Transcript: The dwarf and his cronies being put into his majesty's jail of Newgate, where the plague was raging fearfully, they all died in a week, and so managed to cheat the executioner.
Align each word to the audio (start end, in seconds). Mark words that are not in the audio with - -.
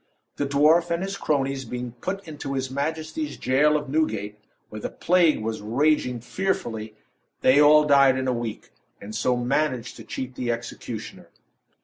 The 0.37 0.47
dwarf 0.47 0.89
and 0.89 1.03
his 1.03 1.15
cronies 1.15 1.63
being 1.63 1.91
put 2.01 2.27
into 2.27 2.55
his 2.55 2.71
majesty's 2.71 3.37
jail 3.37 3.77
of 3.77 3.87
Newgate, 3.87 4.35
where 4.69 4.81
the 4.81 4.89
plague 4.89 5.43
was 5.43 5.61
raging 5.61 6.21
fearfully, 6.21 6.95
they 7.41 7.61
all 7.61 7.83
died 7.85 8.17
in 8.17 8.27
a 8.27 8.33
week, 8.33 8.71
and 8.99 9.13
so 9.13 9.37
managed 9.37 9.97
to 9.97 10.03
cheat 10.03 10.33
the 10.33 10.51
executioner. 10.51 11.29